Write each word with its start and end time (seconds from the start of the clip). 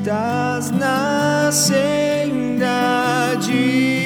estás 0.00 0.70
na 0.70 1.50
senda 1.52 3.34
divinal 3.36 3.99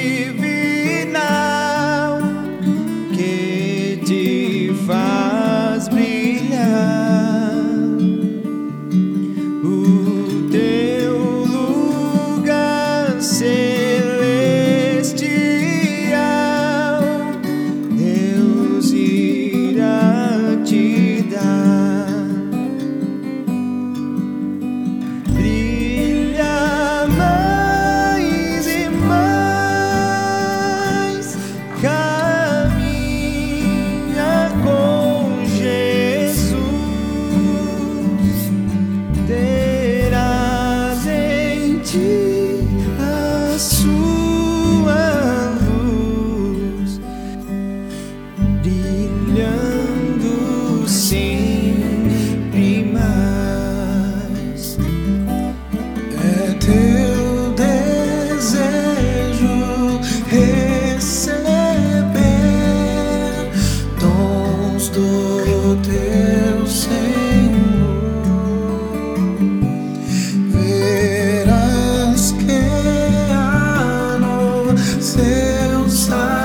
seu 75.15 75.89
saber 75.89 76.44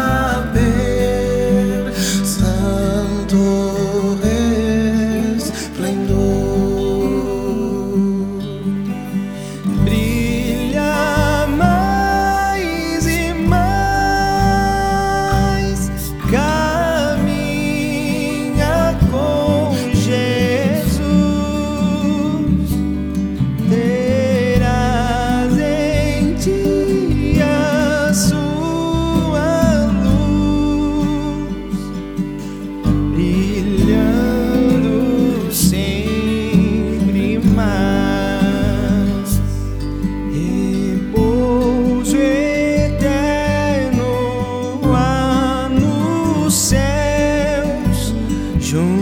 永 48.73 49.00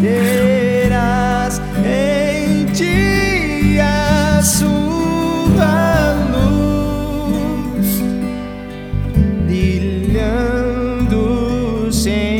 terás 0.00 1.60
em 1.84 2.66
ti 2.66 3.78
a 3.80 4.40
sua 4.42 6.14
luz 6.30 8.02
brilhando 9.46 11.22
sem 11.92 12.37